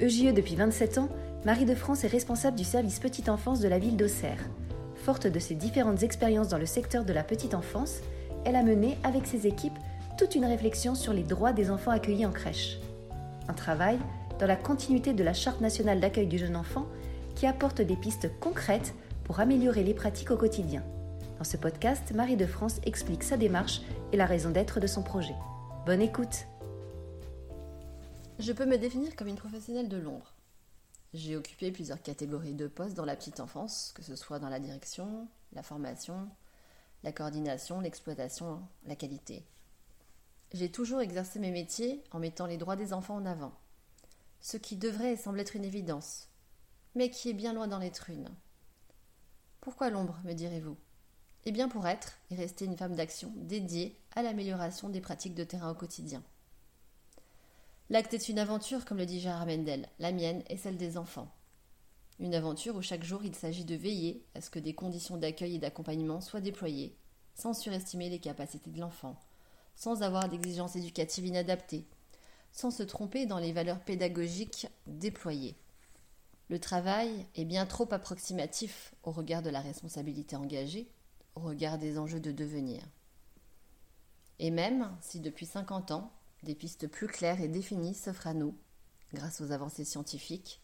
[0.00, 1.08] EJE depuis 27 ans,
[1.44, 4.38] Marie de France est responsable du service petite enfance de la ville d'Auxerre.
[4.94, 8.00] Forte de ses différentes expériences dans le secteur de la petite enfance,
[8.46, 9.78] elle a mené avec ses équipes
[10.16, 12.78] toute une réflexion sur les droits des enfants accueillis en crèche.
[13.48, 13.98] Un travail
[14.38, 16.86] dans la continuité de la Charte nationale d'accueil du jeune enfant
[17.34, 20.82] qui apporte des pistes concrètes pour améliorer les pratiques au quotidien.
[21.36, 23.82] Dans ce podcast, Marie de France explique sa démarche
[24.12, 25.34] et la raison d'être de son projet.
[25.84, 26.46] Bonne écoute
[28.40, 30.32] Je peux me définir comme une professionnelle de l'ombre.
[31.12, 34.58] J'ai occupé plusieurs catégories de postes dans la petite enfance, que ce soit dans la
[34.58, 36.26] direction, la formation,
[37.02, 39.44] la coordination, l'exploitation, la qualité.
[40.54, 43.52] J'ai toujours exercé mes métiers en mettant les droits des enfants en avant,
[44.40, 46.28] ce qui devrait sembler être une évidence,
[46.94, 48.30] mais qui est bien loin d'en être une.
[49.60, 50.78] Pourquoi l'ombre, me direz-vous?
[51.44, 55.44] Eh bien pour être et rester une femme d'action dédiée à l'amélioration des pratiques de
[55.44, 56.22] terrain au quotidien.
[57.90, 61.28] L'acte est une aventure, comme le dit Gérard Mendel, la mienne et celle des enfants.
[62.20, 65.56] Une aventure où chaque jour il s'agit de veiller à ce que des conditions d'accueil
[65.56, 66.94] et d'accompagnement soient déployées,
[67.34, 69.18] sans surestimer les capacités de l'enfant,
[69.74, 71.84] sans avoir d'exigences éducatives inadaptées,
[72.52, 75.56] sans se tromper dans les valeurs pédagogiques déployées.
[76.48, 80.88] Le travail est bien trop approximatif au regard de la responsabilité engagée,
[81.34, 82.84] au regard des enjeux de devenir.
[84.38, 88.56] Et même si depuis 50 ans, des pistes plus claires et définies s'offrent à nous,
[89.12, 90.60] grâce aux avancées scientifiques,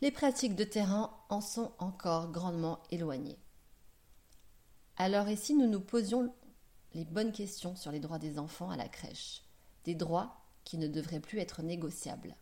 [0.00, 3.38] les pratiques de terrain en sont encore grandement éloignées.
[4.96, 6.34] Alors et si nous nous posions
[6.92, 9.42] les bonnes questions sur les droits des enfants à la crèche,
[9.84, 12.36] des droits qui ne devraient plus être négociables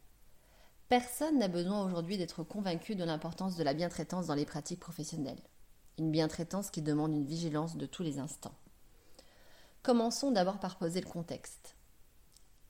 [0.92, 5.42] Personne n'a besoin aujourd'hui d'être convaincu de l'importance de la bientraitance dans les pratiques professionnelles,
[5.98, 8.58] une bientraitance qui demande une vigilance de tous les instants.
[9.82, 11.76] Commençons d'abord par poser le contexte.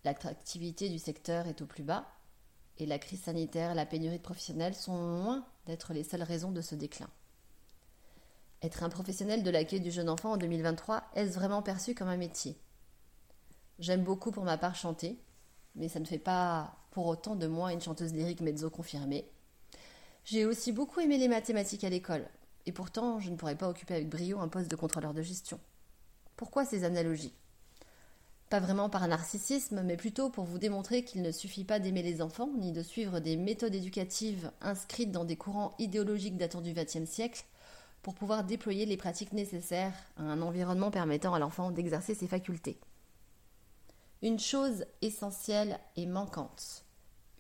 [0.05, 2.07] L'attractivité du secteur est au plus bas
[2.79, 6.51] et la crise sanitaire et la pénurie de professionnels sont loin d'être les seules raisons
[6.51, 7.09] de ce déclin.
[8.63, 12.17] Être un professionnel de l'accueil du jeune enfant en 2023, est-ce vraiment perçu comme un
[12.17, 12.57] métier?
[13.79, 15.19] J'aime beaucoup pour ma part chanter,
[15.75, 19.29] mais ça ne fait pas pour autant de moi une chanteuse lyrique mezzo confirmée.
[20.25, 22.29] J'ai aussi beaucoup aimé les mathématiques à l'école,
[22.67, 25.59] et pourtant je ne pourrais pas occuper avec brio un poste de contrôleur de gestion.
[26.37, 27.35] Pourquoi ces analogies?
[28.53, 32.21] Pas vraiment par narcissisme, mais plutôt pour vous démontrer qu'il ne suffit pas d'aimer les
[32.21, 37.09] enfants, ni de suivre des méthodes éducatives inscrites dans des courants idéologiques datant du XXe
[37.09, 37.47] siècle,
[38.03, 42.79] pour pouvoir déployer les pratiques nécessaires à un environnement permettant à l'enfant d'exercer ses facultés.
[44.21, 46.85] Une chose essentielle et manquante,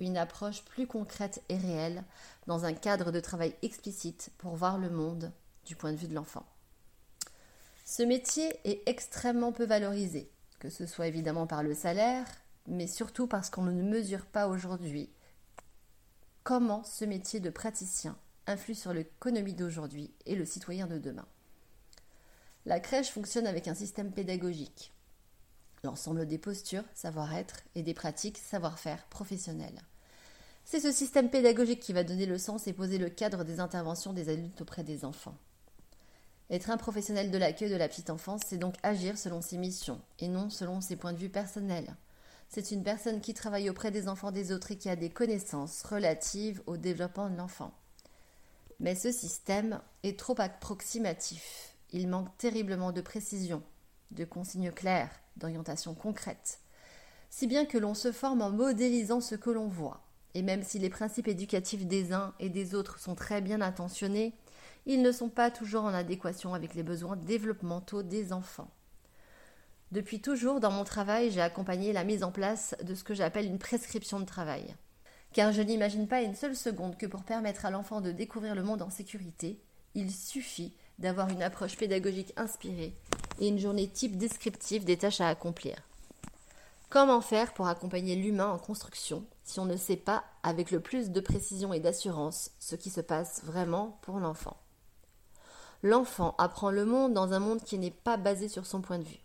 [0.00, 2.04] une approche plus concrète et réelle
[2.46, 5.30] dans un cadre de travail explicite pour voir le monde
[5.66, 6.46] du point de vue de l'enfant.
[7.84, 10.30] Ce métier est extrêmement peu valorisé,
[10.62, 12.24] que ce soit évidemment par le salaire,
[12.68, 15.10] mais surtout parce qu'on ne mesure pas aujourd'hui
[16.44, 21.26] comment ce métier de praticien influe sur l'économie d'aujourd'hui et le citoyen de demain.
[22.64, 24.92] La crèche fonctionne avec un système pédagogique,
[25.82, 29.82] l'ensemble des postures, savoir-être et des pratiques, savoir-faire professionnelles.
[30.64, 34.12] C'est ce système pédagogique qui va donner le sens et poser le cadre des interventions
[34.12, 35.36] des adultes auprès des enfants.
[36.50, 40.00] Être un professionnel de l'accueil de la petite enfance, c'est donc agir selon ses missions
[40.19, 41.97] et non selon ses points de vue personnels.
[42.48, 45.82] C'est une personne qui travaille auprès des enfants des autres et qui a des connaissances
[45.84, 47.72] relatives au développement de l'enfant.
[48.81, 51.75] Mais ce système est trop approximatif.
[51.92, 53.62] Il manque terriblement de précision,
[54.10, 56.60] de consignes claires, d'orientation concrète.
[57.31, 60.02] Si bien que l'on se forme en modélisant ce que l'on voit.
[60.34, 64.34] Et même si les principes éducatifs des uns et des autres sont très bien intentionnés,
[64.87, 68.70] ils ne sont pas toujours en adéquation avec les besoins développementaux des enfants.
[69.93, 73.47] Depuis toujours, dans mon travail, j'ai accompagné la mise en place de ce que j'appelle
[73.47, 74.75] une prescription de travail.
[75.34, 78.62] Car je n'imagine pas une seule seconde que pour permettre à l'enfant de découvrir le
[78.62, 79.60] monde en sécurité,
[79.94, 82.94] il suffit d'avoir une approche pédagogique inspirée
[83.38, 85.76] et une journée type descriptive des tâches à accomplir.
[86.88, 91.11] Comment faire pour accompagner l'humain en construction si on ne sait pas avec le plus
[91.11, 94.62] de précision et d'assurance ce qui se passe vraiment pour l'enfant?
[95.82, 99.05] L'enfant apprend le monde dans un monde qui n'est pas basé sur son point de
[99.05, 99.25] vue.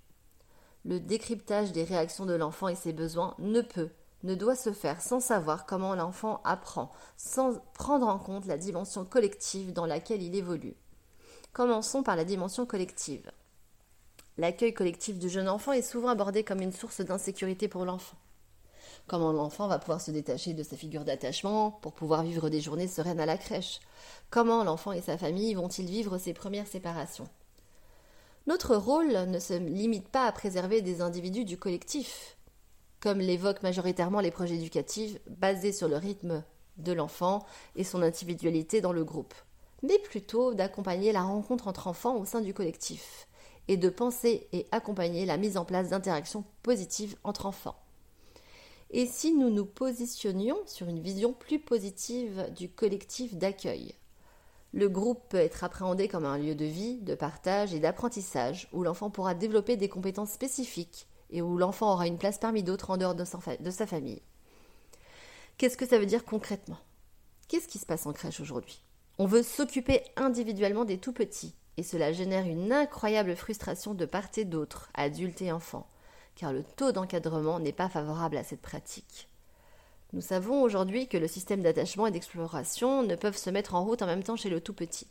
[0.85, 3.89] Le décryptage des réactions de l'enfant et ses besoins ne peut,
[4.23, 9.05] ne doit se faire sans savoir comment l'enfant apprend, sans prendre en compte la dimension
[9.05, 10.75] collective dans laquelle il évolue.
[11.53, 13.31] Commençons par la dimension collective.
[14.37, 18.17] L'accueil collectif du jeune enfant est souvent abordé comme une source d'insécurité pour l'enfant.
[19.07, 22.89] Comment l'enfant va pouvoir se détacher de sa figure d'attachement pour pouvoir vivre des journées
[22.89, 23.79] sereines à la crèche?
[24.29, 27.29] Comment l'enfant et sa famille vont-ils vivre ces premières séparations?
[28.47, 32.37] Notre rôle ne se limite pas à préserver des individus du collectif,
[32.99, 36.43] comme l'évoquent majoritairement les projets éducatifs basés sur le rythme
[36.75, 37.45] de l'enfant
[37.77, 39.33] et son individualité dans le groupe,
[39.83, 43.29] mais plutôt d'accompagner la rencontre entre enfants au sein du collectif
[43.69, 47.77] et de penser et accompagner la mise en place d'interactions positives entre enfants.
[48.89, 53.95] Et si nous nous positionnions sur une vision plus positive du collectif d'accueil?
[54.71, 58.83] Le groupe peut être appréhendé comme un lieu de vie, de partage et d'apprentissage où
[58.83, 62.97] l'enfant pourra développer des compétences spécifiques et où l'enfant aura une place parmi d'autres en
[62.97, 64.21] dehors de sa famille.
[65.57, 66.77] Qu'est-ce que ça veut dire concrètement?
[67.49, 68.83] Qu'est-ce qui se passe en crèche aujourd'hui?
[69.17, 74.29] On veut s'occuper individuellement des tout petits et cela génère une incroyable frustration de part
[74.37, 75.89] et d'autre, adultes et enfants
[76.37, 79.27] car le taux d'encadrement n'est pas favorable à cette pratique.
[80.13, 84.03] Nous savons aujourd'hui que le système d'attachement et d'exploration ne peuvent se mettre en route
[84.03, 85.07] en même temps chez le tout petit.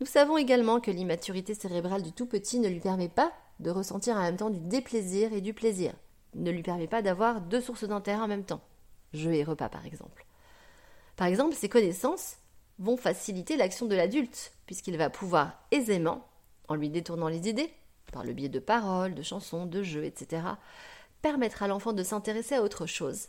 [0.00, 4.16] Nous savons également que l'immaturité cérébrale du tout petit ne lui permet pas de ressentir
[4.16, 5.94] en même temps du déplaisir et du plaisir,
[6.34, 8.60] ne lui permet pas d'avoir deux sources d'intérêt en même temps,
[9.14, 10.26] jeu et repas par exemple.
[11.16, 12.36] Par exemple, ces connaissances
[12.78, 16.26] vont faciliter l'action de l'adulte, puisqu'il va pouvoir aisément,
[16.68, 17.72] en lui détournant les idées,
[18.12, 20.42] par le biais de paroles, de chansons, de jeux, etc.,
[21.22, 23.28] permettre à l'enfant de s'intéresser à autre chose.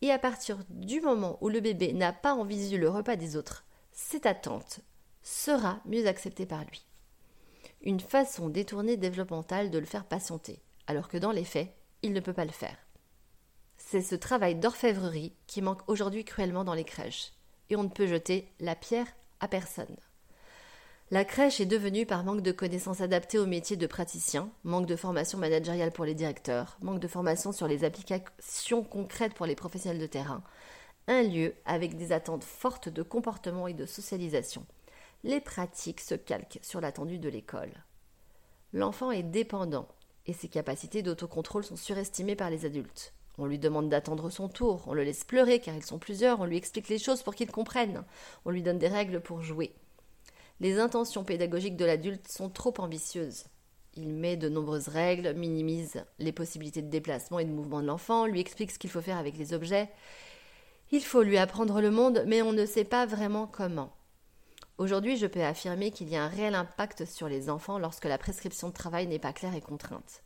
[0.00, 3.36] Et à partir du moment où le bébé n'a pas en visu le repas des
[3.36, 4.80] autres, cette attente
[5.22, 6.84] sera mieux acceptée par lui.
[7.82, 12.20] Une façon détournée développementale de le faire patienter, alors que dans les faits, il ne
[12.20, 12.76] peut pas le faire.
[13.76, 17.32] C'est ce travail d'orfèvrerie qui manque aujourd'hui cruellement dans les crèches,
[17.70, 19.08] et on ne peut jeter la pierre
[19.40, 19.96] à personne.
[21.10, 24.94] La crèche est devenue, par manque de connaissances adaptées au métier de praticien, manque de
[24.94, 30.02] formation managériale pour les directeurs, manque de formation sur les applications concrètes pour les professionnels
[30.02, 30.42] de terrain,
[31.06, 34.66] un lieu avec des attentes fortes de comportement et de socialisation.
[35.24, 37.72] Les pratiques se calquent sur l'attendu de l'école.
[38.74, 39.88] L'enfant est dépendant
[40.26, 43.14] et ses capacités d'autocontrôle sont surestimées par les adultes.
[43.38, 46.44] On lui demande d'attendre son tour, on le laisse pleurer car ils sont plusieurs, on
[46.44, 48.04] lui explique les choses pour qu'il comprenne,
[48.44, 49.74] on lui donne des règles pour jouer.
[50.60, 53.44] Les intentions pédagogiques de l'adulte sont trop ambitieuses.
[53.94, 58.26] Il met de nombreuses règles, minimise les possibilités de déplacement et de mouvement de l'enfant,
[58.26, 59.88] lui explique ce qu'il faut faire avec les objets.
[60.90, 63.92] Il faut lui apprendre le monde, mais on ne sait pas vraiment comment.
[64.78, 68.18] Aujourd'hui, je peux affirmer qu'il y a un réel impact sur les enfants lorsque la
[68.18, 70.22] prescription de travail n'est pas claire et contrainte.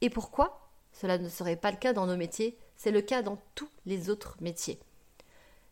[0.00, 0.70] Et pourquoi?
[0.92, 4.10] Cela ne serait pas le cas dans nos métiers, c'est le cas dans tous les
[4.10, 4.80] autres métiers.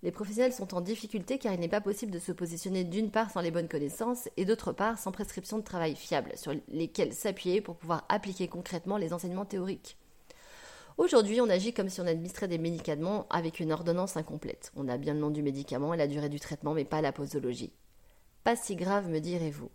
[0.03, 3.31] Les professionnels sont en difficulté car il n'est pas possible de se positionner d'une part
[3.31, 7.61] sans les bonnes connaissances et d'autre part sans prescription de travail fiable sur lesquelles s'appuyer
[7.61, 9.99] pour pouvoir appliquer concrètement les enseignements théoriques.
[10.97, 14.73] Aujourd'hui, on agit comme si on administrait des médicaments avec une ordonnance incomplète.
[14.75, 17.13] On a bien le nom du médicament et la durée du traitement, mais pas la
[17.13, 17.73] posologie.
[18.45, 19.71] Pas si grave, me direz-vous.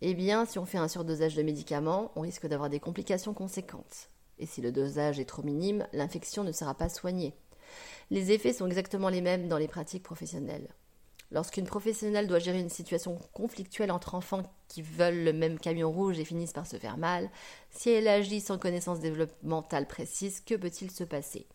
[0.00, 4.10] Eh bien, si on fait un surdosage de médicaments, on risque d'avoir des complications conséquentes.
[4.38, 7.34] Et si le dosage est trop minime, l'infection ne sera pas soignée.
[8.10, 10.68] Les effets sont exactement les mêmes dans les pratiques professionnelles.
[11.30, 16.18] Lorsqu'une professionnelle doit gérer une situation conflictuelle entre enfants qui veulent le même camion rouge
[16.18, 17.28] et finissent par se faire mal,
[17.70, 21.46] si elle agit sans connaissance développementale précise, que peut-il se passer?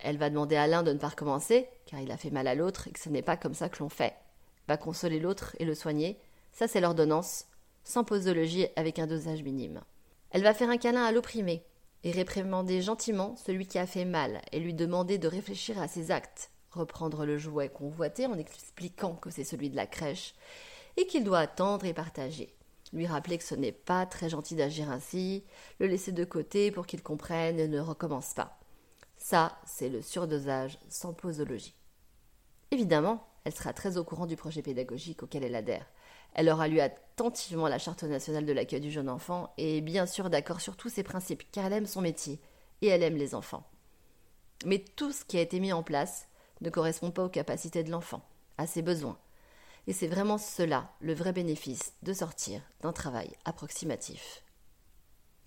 [0.00, 2.54] Elle va demander à l'un de ne pas recommencer, car il a fait mal à
[2.54, 4.14] l'autre et que ce n'est pas comme ça que l'on fait.
[4.66, 6.18] Va consoler l'autre et le soigner,
[6.52, 7.46] ça c'est l'ordonnance,
[7.84, 9.82] sans posologie avec un dosage minime.
[10.30, 11.64] Elle va faire un câlin à l'opprimé,
[12.04, 16.10] et réprimander gentiment celui qui a fait mal et lui demander de réfléchir à ses
[16.10, 20.34] actes, reprendre le jouet convoité en expliquant que c'est celui de la crèche
[20.96, 22.54] et qu'il doit attendre et partager,
[22.92, 25.44] lui rappeler que ce n'est pas très gentil d'agir ainsi,
[25.78, 28.58] le laisser de côté pour qu'il comprenne et ne recommence pas.
[29.16, 31.74] Ça, c'est le surdosage sans posologie.
[32.70, 35.86] Évidemment, elle sera très au courant du projet pédagogique auquel elle adhère.
[36.34, 40.06] Elle aura lu attentivement la Charte nationale de l'accueil du jeune enfant et est bien
[40.06, 42.40] sûr d'accord sur tous ses principes, car elle aime son métier
[42.82, 43.66] et elle aime les enfants.
[44.64, 46.28] Mais tout ce qui a été mis en place
[46.60, 48.22] ne correspond pas aux capacités de l'enfant,
[48.58, 49.18] à ses besoins.
[49.86, 54.44] Et c'est vraiment cela le vrai bénéfice de sortir d'un travail approximatif.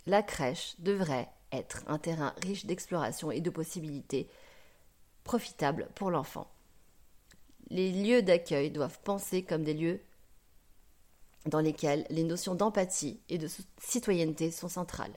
[0.06, 4.28] La crèche devrait être un terrain riche d'exploration et de possibilités
[5.24, 6.50] profitables pour l'enfant.
[7.70, 10.02] Les lieux d'accueil doivent penser comme des lieux
[11.46, 13.48] dans lesquels les notions d'empathie et de
[13.80, 15.14] citoyenneté sont centrales.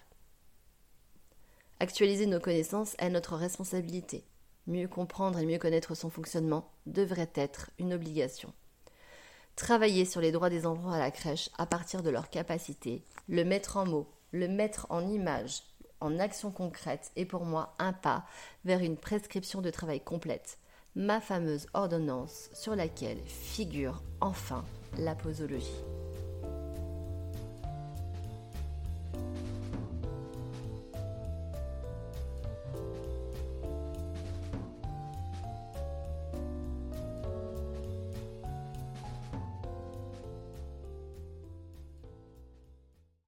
[1.78, 4.24] Actualiser nos connaissances est notre responsabilité.
[4.66, 8.52] Mieux comprendre et mieux connaître son fonctionnement devrait être une obligation.
[9.54, 13.44] Travailler sur les droits des enfants à la crèche à partir de leurs capacités, le
[13.44, 15.62] mettre en mots, le mettre en images,
[16.00, 18.26] en actions concrètes est pour moi un pas
[18.64, 20.58] vers une prescription de travail complète,
[20.94, 24.64] ma fameuse ordonnance sur laquelle figure enfin
[24.98, 25.82] la posologie.